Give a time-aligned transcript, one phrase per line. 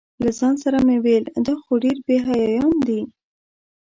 [0.23, 3.01] له ځان سره مې ویل دا خو ډېر بې حیایان دي.